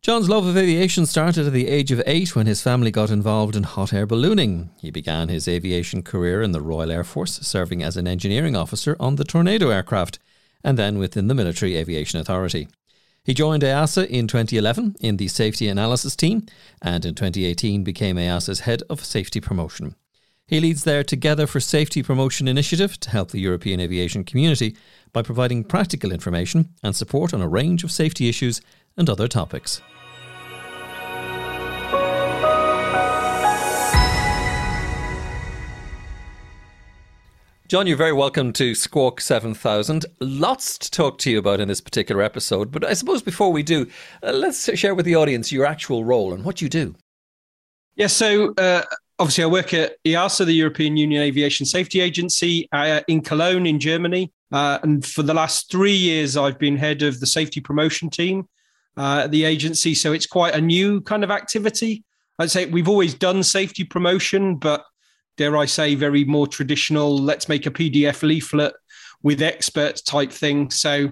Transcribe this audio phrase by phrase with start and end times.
[0.00, 3.56] John's love of aviation started at the age of eight when his family got involved
[3.56, 4.70] in hot air ballooning.
[4.80, 8.96] He began his aviation career in the Royal Air Force, serving as an engineering officer
[9.00, 10.20] on the Tornado aircraft,
[10.62, 12.68] and then within the Military Aviation Authority.
[13.24, 16.46] He joined EASA in 2011 in the Safety Analysis Team,
[16.80, 19.96] and in 2018 became EASA's Head of Safety Promotion.
[20.46, 24.76] He leads their Together for Safety Promotion initiative to help the European aviation community
[25.12, 28.62] by providing practical information and support on a range of safety issues
[28.98, 29.80] and other topics.
[37.68, 40.06] John, you're very welcome to Squawk 7000.
[40.20, 43.62] Lots to talk to you about in this particular episode, but I suppose before we
[43.62, 43.86] do,
[44.22, 46.94] uh, let's share with the audience your actual role and what you do.
[47.94, 48.84] Yeah, so uh,
[49.18, 53.78] obviously I work at EASA, the European Union Aviation Safety Agency, uh, in Cologne, in
[53.78, 54.32] Germany.
[54.50, 58.48] Uh, and for the last three years, I've been head of the safety promotion team
[58.98, 59.94] uh, the agency.
[59.94, 62.04] So it's quite a new kind of activity.
[62.38, 64.84] I'd say we've always done safety promotion, but
[65.36, 68.74] dare I say, very more traditional, let's make a PDF leaflet
[69.22, 70.70] with experts type thing.
[70.70, 71.10] So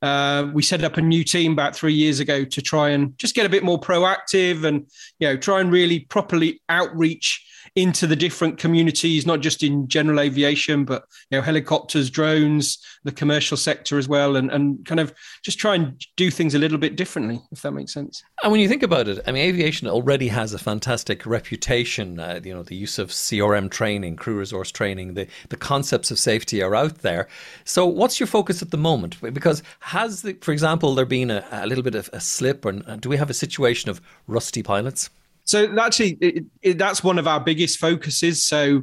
[0.00, 3.34] uh, we set up a new team about three years ago to try and just
[3.34, 4.86] get a bit more proactive and
[5.18, 7.44] you know try and really properly outreach
[7.76, 13.10] into the different communities, not just in general aviation, but you know, helicopters, drones, the
[13.10, 15.12] commercial sector as well, and, and kind of
[15.42, 18.22] just try and do things a little bit differently, if that makes sense.
[18.42, 22.20] And when you think about it, I mean, aviation already has a fantastic reputation.
[22.20, 26.18] Uh, you know, the use of CRM training, crew resource training, the, the concepts of
[26.18, 27.26] safety are out there.
[27.64, 29.20] So, what's your focus at the moment?
[29.34, 32.72] Because has, the, for example, there been a, a little bit of a slip, or
[32.72, 35.10] do we have a situation of rusty pilots?
[35.44, 38.44] So actually, it, it, that's one of our biggest focuses.
[38.44, 38.82] So,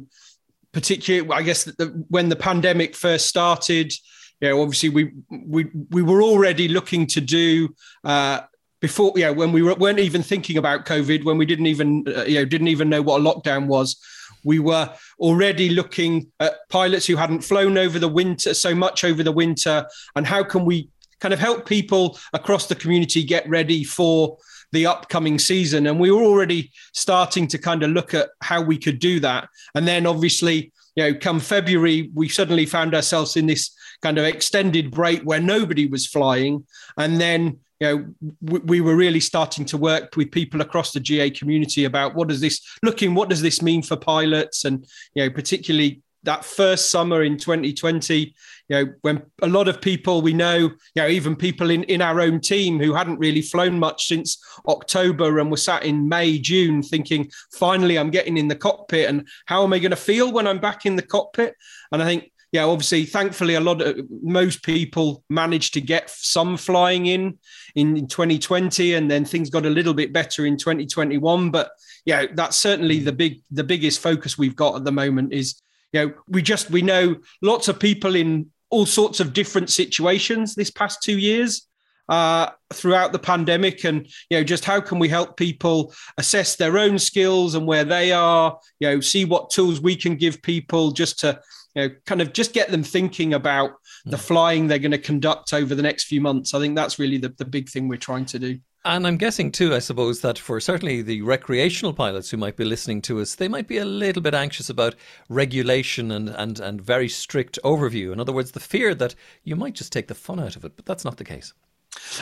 [0.72, 3.92] particularly, I guess the, when the pandemic first started,
[4.40, 7.74] you know, obviously we we we were already looking to do.
[8.04, 8.40] Uh,
[8.80, 12.34] before, yeah, when we weren't even thinking about COVID, when we didn't even, uh, you
[12.34, 13.96] know, didn't even know what a lockdown was,
[14.44, 19.22] we were already looking at pilots who hadn't flown over the winter so much over
[19.22, 19.86] the winter,
[20.16, 20.88] and how can we
[21.22, 24.36] kind of help people across the community get ready for
[24.72, 25.86] the upcoming season.
[25.86, 29.48] And we were already starting to kind of look at how we could do that.
[29.76, 33.70] And then obviously, you know, come February, we suddenly found ourselves in this
[34.02, 36.66] kind of extended break where nobody was flying.
[36.98, 40.98] And then, you know, we, we were really starting to work with people across the
[40.98, 44.64] GA community about what does this looking, what does this mean for pilots?
[44.64, 44.84] And,
[45.14, 48.34] you know, particularly that first summer in 2020,
[48.68, 52.00] you know, when a lot of people we know, you know, even people in, in
[52.00, 56.38] our own team who hadn't really flown much since October and were sat in May,
[56.38, 60.32] June thinking, finally, I'm getting in the cockpit and how am I going to feel
[60.32, 61.54] when I'm back in the cockpit?
[61.90, 66.58] And I think, yeah, obviously, thankfully, a lot of most people managed to get some
[66.58, 67.38] flying in
[67.74, 71.50] in 2020, and then things got a little bit better in 2021.
[71.50, 71.70] But
[72.04, 73.06] yeah, that's certainly hmm.
[73.06, 76.70] the big the biggest focus we've got at the moment is you know, we just
[76.70, 81.68] we know lots of people in all sorts of different situations this past two years
[82.08, 86.78] uh, throughout the pandemic, and you know, just how can we help people assess their
[86.78, 88.58] own skills and where they are?
[88.80, 91.40] You know, see what tools we can give people just to
[91.74, 93.72] you know, kind of just get them thinking about
[94.04, 94.22] the hmm.
[94.22, 96.54] flying they're going to conduct over the next few months.
[96.54, 98.58] I think that's really the, the big thing we're trying to do.
[98.84, 102.64] And I'm guessing too, I suppose, that for certainly the recreational pilots who might be
[102.64, 104.96] listening to us, they might be a little bit anxious about
[105.28, 108.12] regulation and, and, and very strict overview.
[108.12, 109.14] In other words, the fear that
[109.44, 111.52] you might just take the fun out of it, but that's not the case.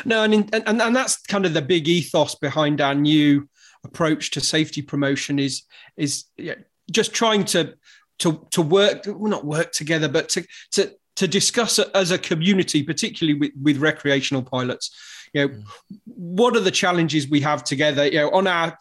[0.04, 3.48] No, and, in, and, and that's kind of the big ethos behind our new
[3.82, 5.62] approach to safety promotion is,
[5.96, 6.24] is
[6.90, 7.74] just trying to
[8.18, 12.82] to to work, well, not work together, but to to to discuss as a community,
[12.82, 14.90] particularly with, with recreational pilots.
[15.32, 15.64] You know, mm.
[16.04, 18.06] what are the challenges we have together?
[18.06, 18.76] You know, on our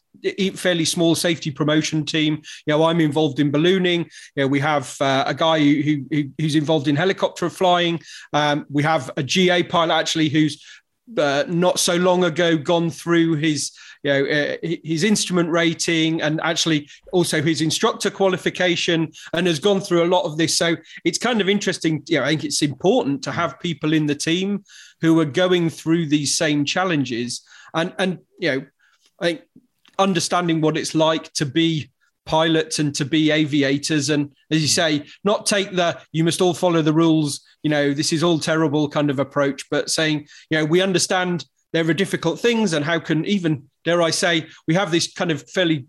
[0.56, 2.42] fairly small safety promotion team.
[2.66, 4.10] You know, I'm involved in ballooning.
[4.36, 8.01] You know, we have uh, a guy who, who, who's involved in helicopter flying.
[8.34, 10.63] Um, we have a GA pilot actually who's
[11.18, 13.72] uh, not so long ago gone through his
[14.04, 19.81] you know uh, his instrument rating and actually also his instructor qualification and has gone
[19.81, 22.62] through a lot of this so it's kind of interesting you know i think it's
[22.62, 24.63] important to have people in the team
[25.01, 27.42] who are going through these same challenges
[27.74, 28.66] and and you know
[29.22, 29.42] i think
[29.98, 31.90] understanding what it's like to be
[32.30, 34.12] pilots and to be aviators.
[34.12, 34.72] And as you mm.
[34.72, 38.40] say not take the you must all follow the rules you know this is all
[38.40, 42.86] terrible kind of approach but saying you know we understand there are difficult things and
[42.86, 45.86] how can even dare i say we have this kind of fairly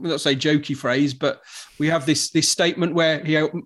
[0.00, 1.42] let's say jokey phrase but
[1.78, 3.62] we have this this statement where you know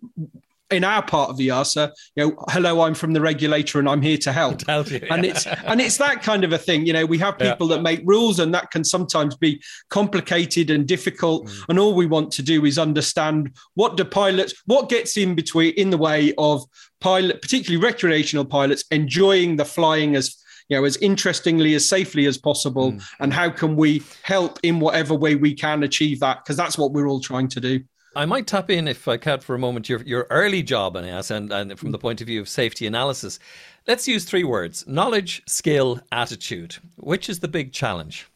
[0.70, 4.02] in our part of the EASA, you know, hello, I'm from the regulator and I'm
[4.02, 4.66] here to help.
[4.66, 5.14] Help you, yeah.
[5.14, 6.87] And it's and it's that kind of a thing.
[6.87, 7.76] You know, we have people yeah.
[7.76, 11.46] that make rules and that can sometimes be complicated and difficult.
[11.46, 11.64] Mm.
[11.70, 15.75] And all we want to do is understand what do pilots, what gets in between
[15.75, 16.64] in the way of
[17.00, 22.38] pilot, particularly recreational pilots, enjoying the flying as you know as interestingly as safely as
[22.38, 23.02] possible mm.
[23.20, 26.93] and how can we help in whatever way we can achieve that because that's what
[26.93, 27.81] we're all trying to do
[28.16, 31.31] I might tap in, if I can, for a moment, your, your early job, Anas,
[31.31, 33.38] and, and from the point of view of safety analysis.
[33.87, 36.76] Let's use three words knowledge, skill, attitude.
[36.96, 38.26] Which is the big challenge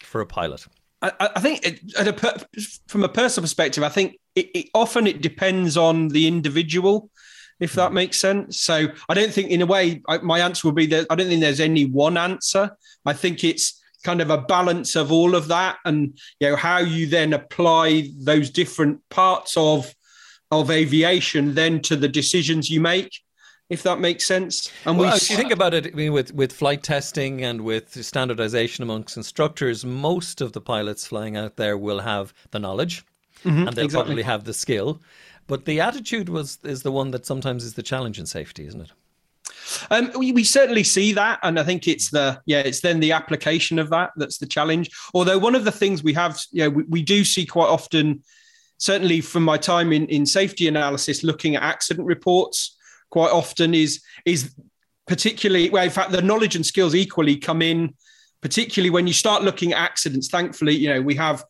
[0.00, 0.66] for a pilot?
[1.02, 2.12] I, I think, it, a,
[2.86, 7.10] from a personal perspective, I think it, it, often it depends on the individual,
[7.60, 7.94] if that hmm.
[7.94, 8.58] makes sense.
[8.60, 11.28] So I don't think, in a way, I, my answer would be that I don't
[11.28, 12.76] think there's any one answer.
[13.06, 16.78] I think it's kind of a balance of all of that and you know how
[16.78, 19.94] you then apply those different parts of
[20.50, 23.10] of aviation then to the decisions you make
[23.70, 24.70] if that makes sense.
[24.84, 27.62] And well, we if you think about it I mean, with with flight testing and
[27.62, 33.04] with standardization amongst instructors most of the pilots flying out there will have the knowledge
[33.42, 34.04] mm-hmm, and they'll exactly.
[34.06, 35.00] probably have the skill.
[35.46, 38.80] But the attitude was is the one that sometimes is the challenge in safety isn't
[38.80, 38.92] it
[39.90, 43.12] um, we, we certainly see that, and I think it's the yeah, it's then the
[43.12, 44.90] application of that that's the challenge.
[45.12, 48.22] Although one of the things we have, yeah, we, we do see quite often,
[48.78, 52.76] certainly from my time in in safety analysis, looking at accident reports,
[53.10, 54.54] quite often is is
[55.06, 57.94] particularly well, in fact, the knowledge and skills equally come in
[58.44, 60.28] particularly when you start looking at accidents.
[60.28, 61.42] Thankfully, you know, we have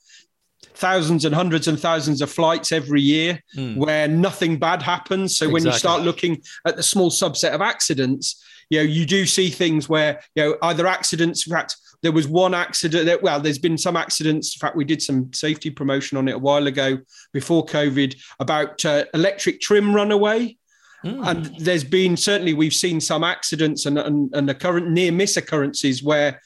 [0.74, 3.76] thousands and hundreds and thousands of flights every year mm.
[3.76, 5.36] where nothing bad happens.
[5.36, 5.52] So exactly.
[5.52, 9.50] when you start looking at the small subset of accidents, you know, you do see
[9.50, 13.58] things where, you know, either accidents, in fact, there was one accident that, well, there's
[13.58, 14.54] been some accidents.
[14.56, 16.98] In fact, we did some safety promotion on it a while ago
[17.32, 20.56] before COVID about uh, electric trim runaway.
[21.04, 21.26] Mm.
[21.26, 26.02] And there's been certainly we've seen some accidents and, and, and current near miss occurrences
[26.02, 26.40] where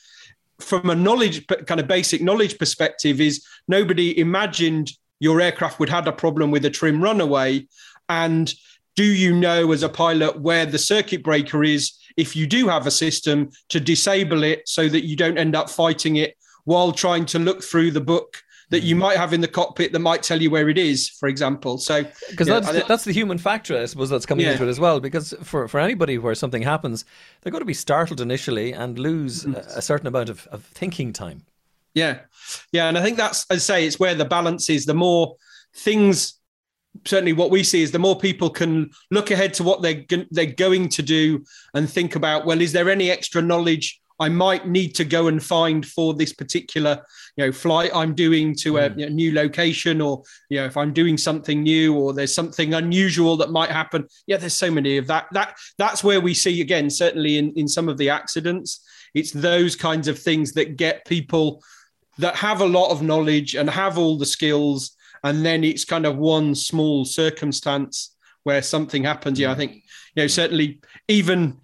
[0.61, 4.91] from a knowledge kind of basic knowledge perspective is nobody imagined
[5.21, 7.67] your aircraft would have a problem with a trim runaway.
[8.09, 8.53] And
[8.97, 12.87] do you know as a pilot where the circuit breaker is if you do have
[12.87, 17.25] a system to disable it so that you don't end up fighting it while trying
[17.27, 20.41] to look through the book that you might have in the cockpit that might tell
[20.41, 21.79] you where it is, for example.
[21.79, 24.53] So because that's the, that's the human factor, I suppose, that's coming yeah.
[24.53, 25.01] into it as well.
[25.01, 27.05] Because for for anybody where something happens,
[27.41, 29.57] they're going to be startled initially and lose mm.
[29.57, 31.43] a, a, certain amount of, of thinking time.
[31.95, 32.21] Yeah,
[32.73, 34.85] yeah, and I think that's as I say, it's where the balance is.
[34.85, 35.37] The more
[35.75, 36.35] things
[37.05, 40.47] certainly what we see is the more people can look ahead to what they're they're
[40.47, 41.45] going to do
[41.75, 45.43] and think about well is there any extra knowledge I might need to go and
[45.43, 47.05] find for this particular,
[47.37, 49.07] you know, flight I'm doing to a, mm.
[49.07, 53.37] a, new location, or you know, if I'm doing something new, or there's something unusual
[53.37, 54.09] that might happen.
[54.27, 55.27] Yeah, there's so many of that.
[55.33, 58.85] That that's where we see again, certainly in in some of the accidents,
[59.15, 61.63] it's those kinds of things that get people
[62.19, 66.07] that have a lot of knowledge and have all the skills, and then it's kind
[66.07, 69.39] of one small circumstance where something happens.
[69.39, 69.75] Yeah, I think
[70.17, 71.61] you know certainly even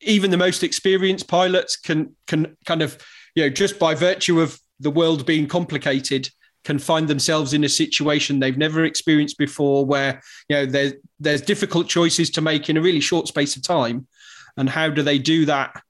[0.00, 2.98] even the most experienced pilots can can kind of
[3.34, 6.28] you know just by virtue of the world being complicated
[6.64, 11.40] can find themselves in a situation they've never experienced before where you know there's there's
[11.40, 14.06] difficult choices to make in a really short space of time.
[14.56, 15.82] And how do they do that?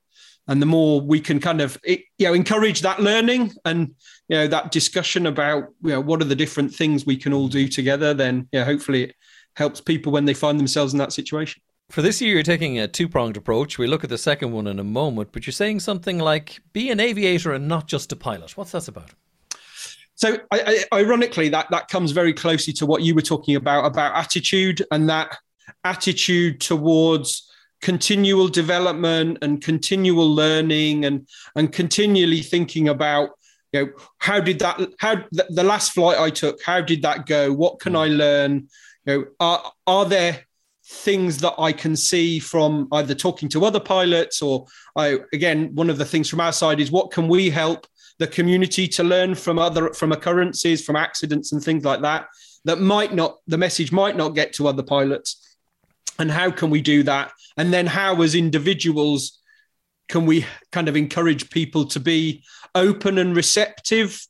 [0.46, 3.94] And the more we can kind of you know encourage that learning and
[4.28, 7.48] you know that discussion about you know what are the different things we can all
[7.48, 9.14] do together then yeah hopefully it
[9.54, 12.88] helps people when they find themselves in that situation for this year, you're taking a
[12.88, 13.78] two pronged approach.
[13.78, 16.90] We'll look at the second one in a moment, but you're saying something like be
[16.90, 18.56] an aviator and not just a pilot.
[18.56, 19.10] What's that about?
[20.14, 23.86] So, I, I, ironically, that that comes very closely to what you were talking about
[23.86, 25.36] about attitude and that
[25.84, 33.30] attitude towards continual development and continual learning and and continually thinking about
[33.72, 37.52] you know how did that how the last flight i took how did that go
[37.52, 38.00] what can hmm.
[38.00, 38.68] i learn
[39.06, 40.44] you know are are there
[40.90, 44.66] things that i can see from either talking to other pilots or
[44.96, 47.86] i again one of the things from our side is what can we help
[48.18, 52.26] the community to learn from other from occurrences from accidents and things like that
[52.64, 55.56] that might not the message might not get to other pilots?
[56.18, 57.32] And how can we do that?
[57.56, 59.38] And then how as individuals
[60.08, 62.42] can we kind of encourage people to be
[62.74, 64.20] open and receptive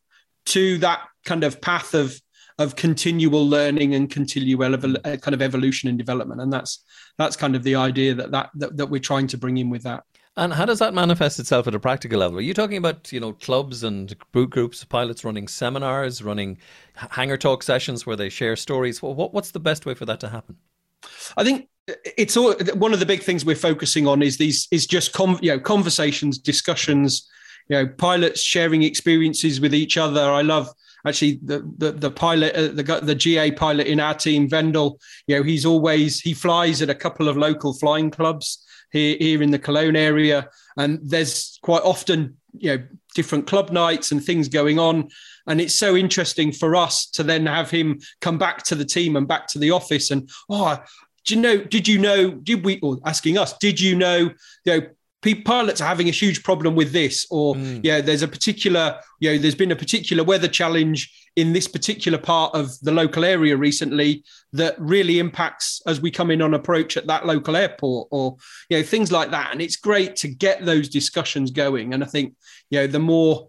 [0.46, 2.20] to that kind of path of
[2.60, 6.84] of continual learning and continual uh, kind of evolution and development and that's
[7.18, 9.82] that's kind of the idea that, that that, that we're trying to bring in with
[9.82, 10.04] that
[10.36, 12.38] and how does that manifest itself at a practical level?
[12.38, 16.56] Are you talking about, you know, clubs and groups pilots running seminars, running
[16.94, 19.02] hangar talk sessions where they share stories?
[19.02, 20.56] What, what's the best way for that to happen?
[21.36, 21.68] I think
[22.16, 25.50] it's all one of the big things we're focusing on is these is just you
[25.50, 27.28] know conversations discussions
[27.68, 30.68] you know pilots sharing experiences with each other i love
[31.06, 35.36] actually the the, the pilot uh, the the ga pilot in our team vendel you
[35.36, 39.50] know he's always he flies at a couple of local flying clubs here here in
[39.50, 44.78] the cologne area and there's quite often you know different club nights and things going
[44.78, 45.08] on
[45.46, 49.16] and it's so interesting for us to then have him come back to the team
[49.16, 50.78] and back to the office and oh
[51.24, 51.58] do you know?
[51.58, 52.30] Did you know?
[52.30, 52.80] Did we?
[52.80, 53.56] Or asking us?
[53.58, 54.30] Did you know?
[54.64, 54.80] You know,
[55.44, 57.80] pilots are having a huge problem with this, or mm.
[57.82, 62.18] yeah, there's a particular, you know, there's been a particular weather challenge in this particular
[62.18, 66.96] part of the local area recently that really impacts as we come in on approach
[66.96, 68.36] at that local airport, or
[68.70, 69.52] you know, things like that.
[69.52, 71.92] And it's great to get those discussions going.
[71.92, 72.34] And I think
[72.70, 73.48] you know, the more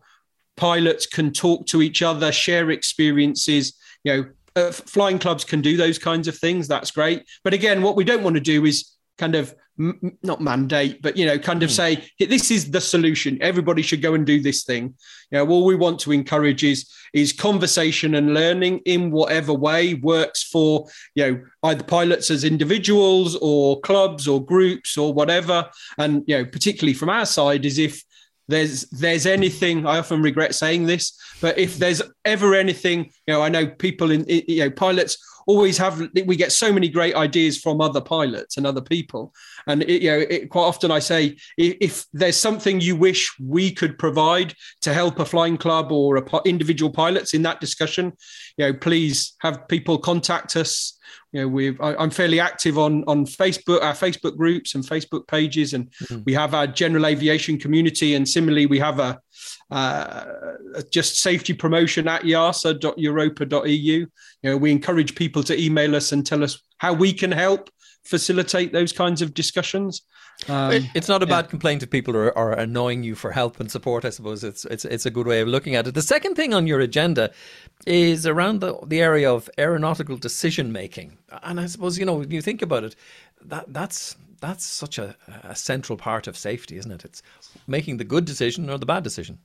[0.57, 4.25] pilots can talk to each other, share experiences, you know,
[4.55, 6.67] uh, flying clubs can do those kinds of things.
[6.67, 7.23] That's great.
[7.43, 11.15] But again, what we don't want to do is kind of m- not mandate, but
[11.15, 11.73] you know, kind of mm.
[11.73, 13.37] say this is the solution.
[13.39, 14.95] Everybody should go and do this thing.
[15.29, 19.93] You know, all we want to encourage is is conversation and learning in whatever way
[19.93, 25.69] works for you know either pilots as individuals or clubs or groups or whatever.
[25.99, 28.03] And you know, particularly from our side, is if
[28.51, 33.41] there's there's anything i often regret saying this but if there's ever anything you know
[33.41, 35.17] i know people in you know pilots
[35.47, 39.33] always have we get so many great ideas from other pilots and other people.
[39.67, 43.71] And it, you know it, quite often i say if there's something you wish we
[43.71, 48.13] could provide to help a flying club or a individual pilots in that discussion
[48.57, 50.97] you know please have people contact us
[51.31, 55.27] you know we've I, am fairly active on on facebook our facebook groups and facebook
[55.27, 56.23] pages and mm-hmm.
[56.25, 59.19] we have our general aviation community and similarly we have a
[59.71, 60.25] uh,
[60.91, 64.07] just safety promotion at easa.europa.eu you
[64.43, 67.69] know we encourage people to email us and tell us how we can help
[68.03, 70.01] facilitate those kinds of discussions
[70.49, 71.49] um, it's not a bad yeah.
[71.49, 74.05] complaint if people are, are, annoying you for help and support.
[74.05, 75.93] I suppose it's it's it's a good way of looking at it.
[75.93, 77.31] The second thing on your agenda
[77.85, 82.31] is around the the area of aeronautical decision making, and I suppose you know when
[82.31, 82.95] you think about it,
[83.45, 87.05] that that's that's such a, a central part of safety, isn't it?
[87.05, 87.21] It's
[87.67, 89.37] making the good decision or the bad decision.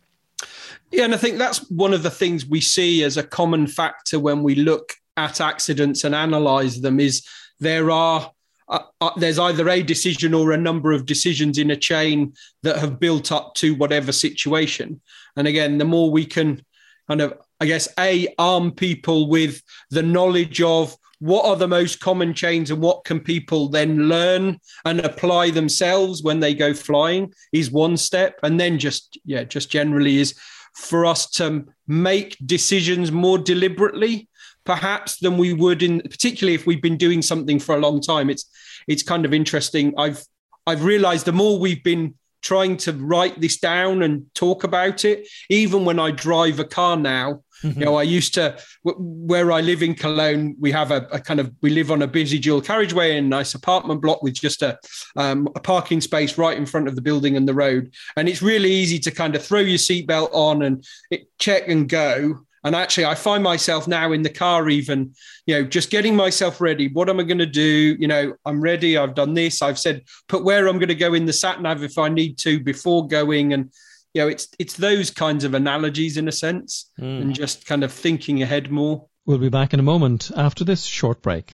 [0.91, 4.19] Yeah, and I think that's one of the things we see as a common factor
[4.19, 7.27] when we look at accidents and analyze them is
[7.59, 8.31] there are
[8.69, 12.33] uh, uh, there's either a decision or a number of decisions in a chain
[12.63, 15.01] that have built up to whatever situation.
[15.37, 16.65] And again, the more we can
[17.09, 22.01] kind of, I guess, a arm people with the knowledge of what are the most
[22.01, 27.33] common chains and what can people then learn and apply themselves when they go flying
[27.53, 28.39] is one step.
[28.43, 30.35] And then just, yeah, just generally is
[30.75, 34.29] for us to make decisions more deliberately
[34.67, 38.29] perhaps than we would in particularly if we've been doing something for a long time.
[38.29, 38.51] It's
[38.87, 39.95] it's kind of interesting.
[39.97, 40.23] I've
[40.67, 45.27] i've realized the more we've been trying to write this down and talk about it
[45.49, 47.79] even when i drive a car now mm-hmm.
[47.79, 51.41] you know i used to where i live in cologne we have a, a, kind
[51.41, 54.63] of we live on a busy dual carriageway in a nice apartment block with just
[54.63, 54.79] a,
[55.17, 57.93] um, a parking space right in front of the building and the road.
[58.17, 61.89] And it's really easy to kind of throw your seatbelt on and it, check and
[61.89, 65.15] go and actually, I find myself now in the car, even,
[65.47, 66.89] you know, just getting myself ready.
[66.89, 67.97] What am I going to do?
[67.97, 68.99] You know, I'm ready.
[68.99, 69.63] I've done this.
[69.63, 72.39] I've said, put where I'm going to go in the sat nav if I need
[72.39, 73.53] to before going.
[73.53, 73.71] And,
[74.15, 77.23] you know, it's it's those kinds of analogies in a sense, mm.
[77.23, 79.07] and just kind of thinking ahead more.
[79.27, 81.53] We'll be back in a moment after this short break.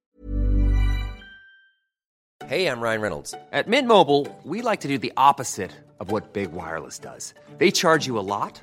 [2.46, 3.34] Hey, I'm Ryan Reynolds.
[3.52, 7.34] At Mint Mobile, we like to do the opposite of what Big Wireless does.
[7.58, 8.62] They charge you a lot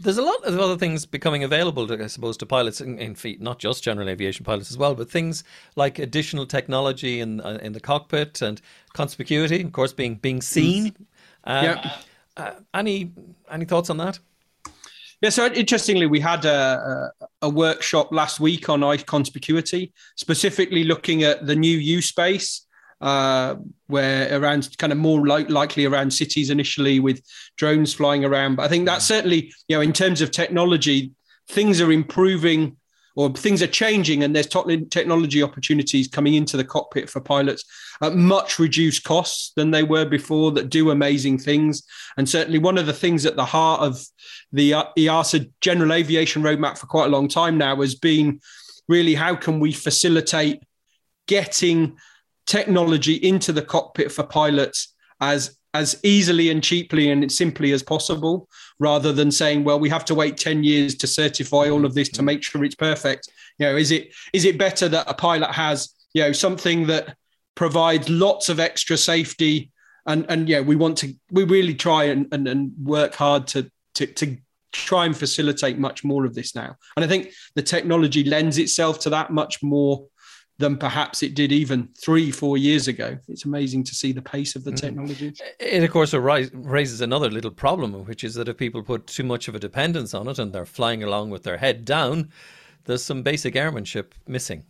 [0.00, 3.14] There's a lot of other things becoming available, to, I suppose, to pilots in, in
[3.16, 5.42] feet, not just general aviation pilots as well, but things
[5.74, 8.60] like additional technology in uh, in the cockpit and
[8.94, 10.94] conspicuity, of course, being being seen.
[11.44, 11.90] Uh, Yeah.
[12.36, 13.10] uh, any
[13.50, 14.20] any thoughts on that?
[15.20, 21.24] Yeah, so interestingly, we had a, a, a workshop last week on e-conspicuity, specifically looking
[21.24, 22.67] at the new U space,
[23.00, 23.56] uh,
[23.86, 27.22] where around kind of more li- likely around cities initially with
[27.56, 28.56] drones flying around.
[28.56, 31.12] But I think that certainly, you know, in terms of technology,
[31.48, 32.76] things are improving
[33.16, 37.64] or things are changing, and there's technology opportunities coming into the cockpit for pilots
[38.00, 41.82] at much reduced costs than they were before that do amazing things.
[42.16, 44.00] And certainly, one of the things at the heart of
[44.52, 48.40] the uh, EASA general aviation roadmap for quite a long time now has been
[48.86, 50.62] really how can we facilitate
[51.26, 51.96] getting
[52.48, 58.48] technology into the cockpit for pilots as as easily and cheaply and simply as possible
[58.78, 62.08] rather than saying well we have to wait 10 years to certify all of this
[62.08, 63.28] to make sure it's perfect.
[63.58, 67.16] You know is it is it better that a pilot has you know something that
[67.54, 69.70] provides lots of extra safety
[70.06, 73.70] and and yeah we want to we really try and and, and work hard to
[73.94, 74.38] to to
[74.72, 76.76] try and facilitate much more of this now.
[76.96, 80.06] And i think the technology lends itself to that much more
[80.58, 83.16] than perhaps it did even three, four years ago.
[83.28, 84.76] It's amazing to see the pace of the mm.
[84.76, 85.32] technology.
[85.60, 89.22] It, of course, arise, raises another little problem, which is that if people put too
[89.22, 92.30] much of a dependence on it and they're flying along with their head down,
[92.84, 94.64] there's some basic airmanship missing.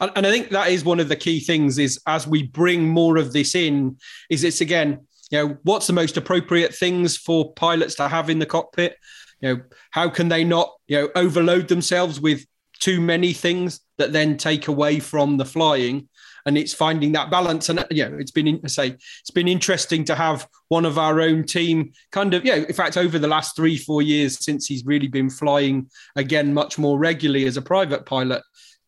[0.00, 2.88] And, and I think that is one of the key things is as we bring
[2.88, 3.96] more of this in,
[4.28, 8.38] is it's again, you know, what's the most appropriate things for pilots to have in
[8.38, 8.96] the cockpit?
[9.40, 12.44] You know, how can they not, you know, overload themselves with
[12.80, 16.08] too many things that then take away from the flying
[16.46, 20.04] and it's finding that balance and you know it's been I say it's been interesting
[20.06, 23.18] to have one of our own team kind of yeah you know, in fact over
[23.18, 27.56] the last three four years since he's really been flying again much more regularly as
[27.56, 28.42] a private pilot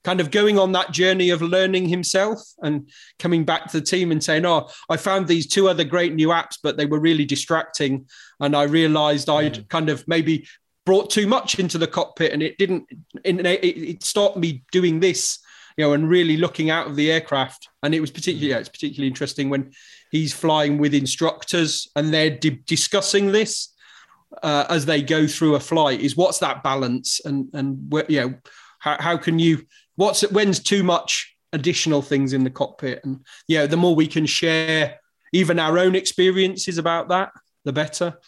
[0.04, 4.10] kind of going on that journey of learning himself and coming back to the team
[4.10, 7.24] and saying oh i found these two other great new apps but they were really
[7.24, 8.06] distracting
[8.40, 9.68] and i realized i'd mm.
[9.68, 10.46] kind of maybe
[10.84, 12.86] brought too much into the cockpit and it didn't
[13.24, 15.38] it, it, stopped me doing this
[15.76, 17.68] you know and really looking out of the aircraft.
[17.82, 19.72] And it was particularly yeah, it's particularly interesting when
[20.10, 23.72] he's flying with instructors and they're di- discussing this
[24.42, 27.20] uh, as they go through a flight is what's that balance?
[27.24, 28.34] And and you know
[28.78, 29.66] how, how can you
[29.96, 33.04] what's when's too much additional things in the cockpit?
[33.04, 34.98] And yeah you know, the more we can share
[35.32, 37.30] even our own experiences about that
[37.64, 38.18] the better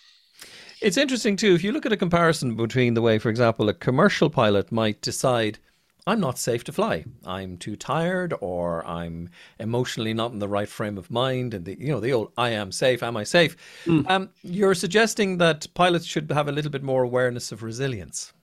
[0.85, 1.55] it's interesting too.
[1.55, 5.01] If you look at a comparison between the way, for example, a commercial pilot might
[5.01, 5.59] decide,
[6.07, 7.07] I'm not safe to fly.
[7.25, 11.79] I'm too tired, or I'm emotionally not in the right frame of mind, and the
[11.81, 14.11] you know the old "I am safe, am I safe?" Mm.
[14.11, 18.35] Um, you're suggesting that pilots should have a little bit more awareness of resilience.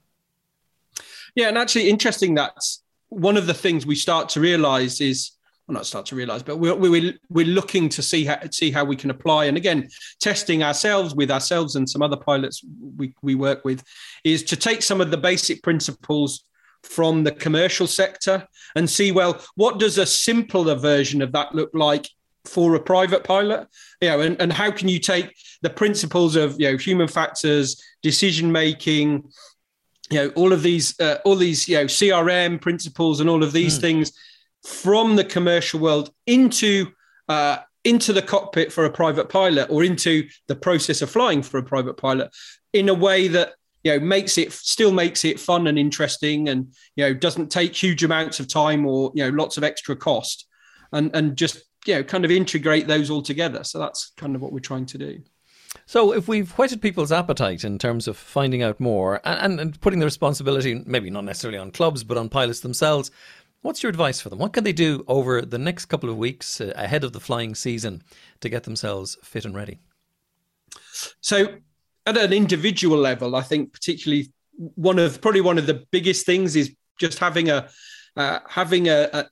[1.36, 2.34] Yeah, and actually, interesting.
[2.34, 5.30] That's one of the things we start to realise is
[5.72, 8.84] well, not start to realize, but we're, we're, we're looking to see how, see how
[8.84, 9.46] we can apply.
[9.46, 9.88] And again,
[10.20, 12.62] testing ourselves with ourselves and some other pilots
[12.96, 13.82] we, we work with
[14.22, 16.44] is to take some of the basic principles
[16.82, 21.70] from the commercial sector and see, well, what does a simpler version of that look
[21.72, 22.06] like
[22.44, 23.66] for a private pilot?
[24.00, 27.82] You know, and, and how can you take the principles of, you know, human factors,
[28.02, 29.30] decision making,
[30.10, 33.52] you know, all of these, uh, all these, you know, CRM principles and all of
[33.52, 33.80] these mm.
[33.80, 34.12] things
[34.64, 36.86] from the commercial world into
[37.28, 41.58] uh, into the cockpit for a private pilot or into the process of flying for
[41.58, 42.30] a private pilot
[42.72, 46.72] in a way that you know makes it still makes it fun and interesting and
[46.96, 50.46] you know doesn't take huge amounts of time or you know lots of extra cost
[50.92, 53.64] and and just you know kind of integrate those all together.
[53.64, 55.22] So that's kind of what we're trying to do.
[55.86, 60.00] So, if we've whetted people's appetite in terms of finding out more and, and, putting
[60.00, 63.10] the responsibility, maybe not necessarily on clubs, but on pilots themselves,
[63.62, 64.40] What's your advice for them?
[64.40, 67.54] What can they do over the next couple of weeks uh, ahead of the flying
[67.54, 68.02] season
[68.40, 69.78] to get themselves fit and ready?
[71.20, 71.46] So,
[72.04, 76.56] at an individual level, I think particularly one of probably one of the biggest things
[76.56, 77.68] is just having a
[78.16, 79.26] uh, having a, a,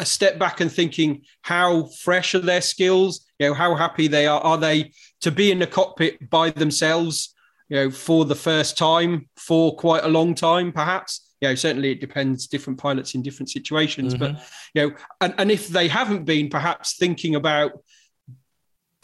[0.00, 3.24] a step back and thinking how fresh are their skills.
[3.38, 4.40] You know, how happy they are.
[4.40, 7.34] Are they to be in the cockpit by themselves?
[7.68, 11.90] You know, for the first time for quite a long time, perhaps you know, certainly
[11.90, 14.14] it depends different pilots in different situations.
[14.14, 14.34] Mm-hmm.
[14.34, 17.72] But you know, and, and if they haven't been perhaps thinking about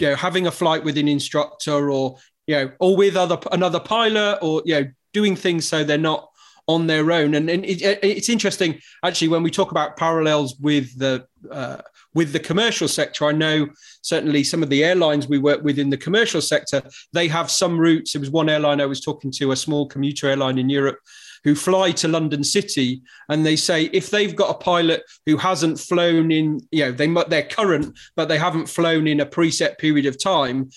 [0.01, 2.17] you know having a flight with an instructor or
[2.47, 6.29] you know or with other another pilot or you know doing things so they're not
[6.67, 10.97] on their own and, and it, it's interesting actually when we talk about parallels with
[10.99, 11.79] the uh,
[12.15, 13.69] with the commercial sector i know
[14.03, 17.79] certainly some of the airlines we work with in the commercial sector they have some
[17.79, 20.99] routes there was one airline i was talking to a small commuter airline in europe
[21.45, 25.79] who fly to London City and they say if they've got a pilot who hasn't
[25.79, 30.07] flown in, you know, they they're current, but they haven't flown in a preset period
[30.07, 30.71] of time,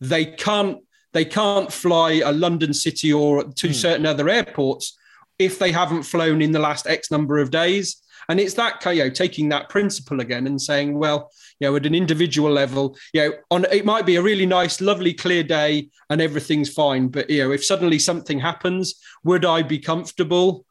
[0.00, 0.78] they can't
[1.12, 3.74] they can't fly a London City or to mm.
[3.74, 4.96] certain other airports
[5.38, 8.02] if they haven't flown in the last X number of days.
[8.28, 11.30] And it's that you know taking that principle again and saying, well,
[11.60, 14.80] you know, at an individual level, you know, on it might be a really nice,
[14.80, 17.08] lovely, clear day and everything's fine.
[17.08, 18.94] But you know, if suddenly something happens,
[19.24, 20.64] would I be comfortable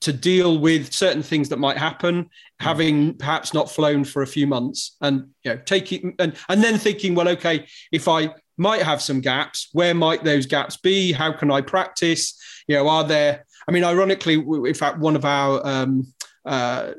[0.00, 4.46] to deal with certain things that might happen, having perhaps not flown for a few
[4.46, 9.02] months, and you know, taking and and then thinking, well, okay, if I might have
[9.02, 11.12] some gaps, where might those gaps be?
[11.12, 12.38] How can I practice?
[12.66, 13.44] You know, are there?
[13.66, 16.12] I mean, ironically, in fact, one of our um,
[16.44, 16.92] uh,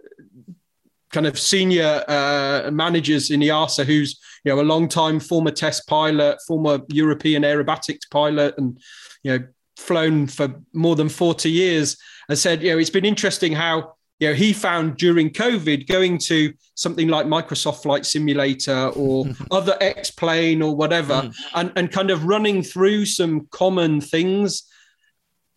[1.11, 5.87] kind of senior uh, managers in EASA who's you know a long time former test
[5.87, 8.79] pilot, former European aerobatics pilot, and
[9.23, 9.45] you know
[9.77, 14.29] flown for more than 40 years, and said you know it's been interesting how you
[14.29, 20.11] know he found during COVID going to something like Microsoft Flight Simulator or other X
[20.11, 21.35] Plane or whatever, mm.
[21.55, 24.63] and and kind of running through some common things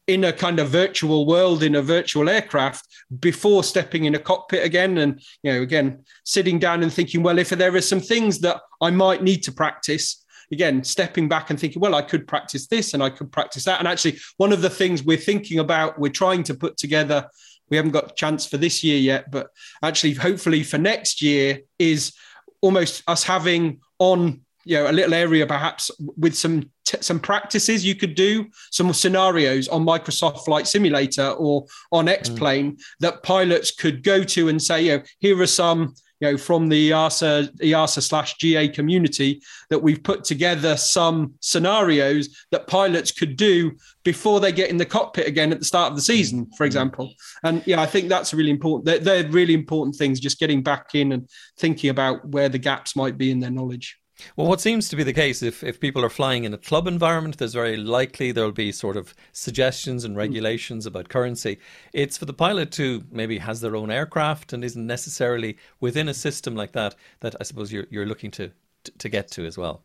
[0.07, 2.87] in a kind of virtual world in a virtual aircraft
[3.21, 7.38] before stepping in a cockpit again and you know again sitting down and thinking well
[7.38, 11.61] if there are some things that i might need to practice again stepping back and
[11.61, 13.79] thinking well i could practice this and i could practice that.
[13.79, 17.29] And actually one of the things we're thinking about we're trying to put together
[17.71, 19.51] we haven't got a chance for this year yet but
[19.85, 22.12] actually hopefully for next year is
[22.61, 27.85] almost us having on you know a little area perhaps with some t- some practices
[27.85, 32.81] you could do some scenarios on microsoft flight simulator or on x plane mm.
[33.00, 36.68] that pilots could go to and say you know here are some you know from
[36.68, 43.37] the EASA EASA slash GA community that we've put together some scenarios that pilots could
[43.37, 43.72] do
[44.05, 47.12] before they get in the cockpit again at the start of the season, for example.
[47.44, 48.85] And yeah, I think that's really important.
[48.85, 50.20] They're, they're really important things.
[50.20, 51.28] Just getting back in and
[51.59, 53.98] thinking about where the gaps might be in their knowledge.
[54.37, 56.87] Well, what seems to be the case, if, if people are flying in a club
[56.87, 61.58] environment, there's very likely there'll be sort of suggestions and regulations about currency.
[61.92, 66.14] It's for the pilot to maybe has their own aircraft and isn't necessarily within a
[66.14, 68.50] system like that that I suppose you're, you're looking to,
[68.85, 69.82] to, to get to as well.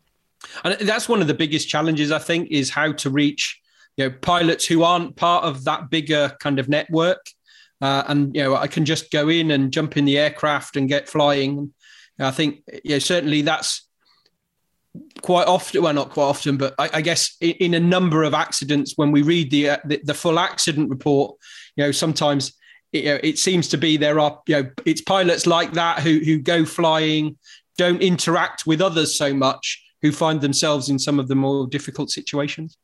[0.64, 3.60] And that's one of the biggest challenges, I think, is how to reach
[3.98, 7.26] you know pilots who aren't part of that bigger kind of network.
[7.80, 10.88] Uh, and you know, I can just go in and jump in the aircraft and
[10.88, 11.72] get flying.
[12.18, 13.87] I think you know, certainly that's
[15.22, 18.34] quite often well not quite often but i, I guess in, in, a number of
[18.34, 21.36] accidents when we read the, uh, the, the full accident report
[21.76, 22.52] you know sometimes
[22.92, 26.00] it, you know, it seems to be there are you know it's pilots like that
[26.00, 27.36] who who go flying
[27.76, 32.10] don't interact with others so much who find themselves in some of the more difficult
[32.10, 32.78] situations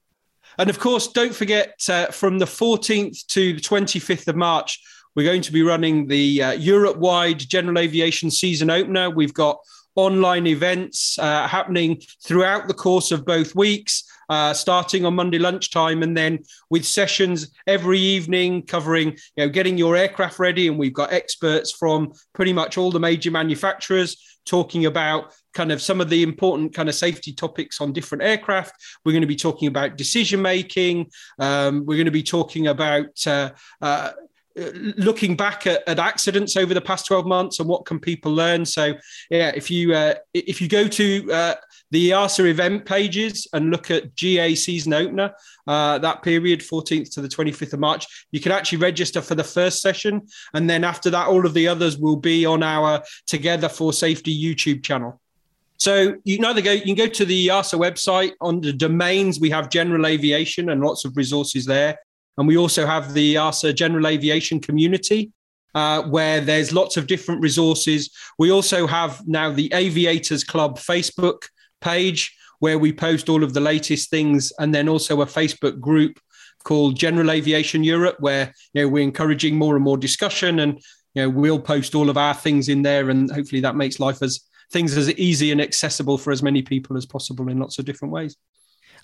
[0.59, 4.81] And of course, don't forget uh, from the 14th to the 25th of March,
[5.15, 9.11] we're going to be running the uh, Europe wide general aviation season opener.
[9.11, 9.59] We've got
[9.97, 14.05] online events uh, happening throughout the course of both weeks.
[14.31, 16.39] Uh, starting on Monday lunchtime, and then
[16.71, 20.67] with sessions every evening covering, you know, getting your aircraft ready.
[20.67, 25.81] And we've got experts from pretty much all the major manufacturers talking about kind of
[25.81, 28.75] some of the important kind of safety topics on different aircraft.
[29.05, 31.11] We're going to be talking about decision making.
[31.39, 34.13] Um, we're going to be talking about uh, uh,
[34.57, 38.65] looking back at, at, accidents over the past 12 months and what can people learn
[38.65, 38.95] so
[39.31, 41.55] yeah if you uh, if you go to uh,
[41.91, 45.33] the EASA event pages and look at GA season opener
[45.67, 49.45] uh, that period 14th to the 25th of March you can actually register for the
[49.45, 53.69] first session and then after that all of the others will be on our together
[53.69, 55.21] for safety YouTube channel
[55.77, 59.41] so you can either go, you can go to the EASA website on the domains.
[59.41, 61.99] We have general aviation and lots of resources there.
[62.37, 65.33] And we also have the EASA General Aviation Community,
[65.75, 68.11] uh, where there's lots of different resources.
[68.39, 71.43] We also have now the Aviators Club Facebook
[71.81, 76.19] page, where we post all of the latest things, and then also a Facebook group
[76.65, 80.81] called General Aviation Europe, where you know we're encouraging more and more discussion, and
[81.15, 84.23] you know we'll post all of our things in there, and hopefully that makes life
[84.23, 84.41] as
[84.73, 88.13] things as easy and accessible for as many people as possible in lots of different
[88.13, 88.37] ways.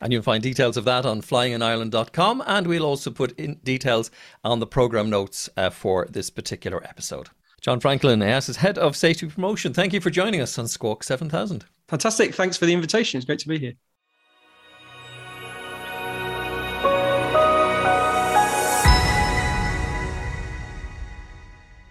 [0.00, 2.42] And you'll find details of that on flyinginireland.com.
[2.46, 4.10] And we'll also put in details
[4.42, 7.28] on the programme notes uh, for this particular episode.
[7.60, 11.66] John Franklin, EASA's Head of Safety Promotion, thank you for joining us on Squawk 7000.
[11.88, 12.34] Fantastic.
[12.34, 13.18] Thanks for the invitation.
[13.18, 13.74] It's great to be here.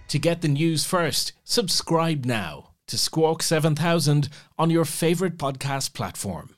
[0.08, 6.56] To get the news first, subscribe now to Squawk 7000 on your favourite podcast platform.